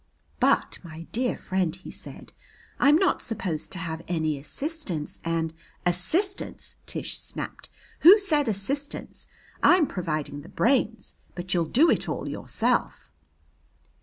"But, 0.39 0.79
my 0.83 1.03
dear 1.11 1.37
friend," 1.37 1.75
he 1.75 1.91
said, 1.91 2.33
"I 2.79 2.89
am 2.89 2.95
not 2.95 3.21
supposed 3.21 3.71
to 3.73 3.77
have 3.77 4.01
any 4.07 4.35
assistance 4.39 5.19
and" 5.23 5.53
"Assistance!" 5.95 6.75
Tish 6.87 7.19
snapped. 7.19 7.69
"Who 7.99 8.17
said 8.17 8.47
assistance? 8.47 9.27
I'm 9.61 9.85
providing 9.85 10.41
the 10.41 10.49
brains, 10.49 11.13
but 11.35 11.53
you'll 11.53 11.65
do 11.65 11.91
it 11.91 12.09
all 12.09 12.27
yourself." 12.27 13.11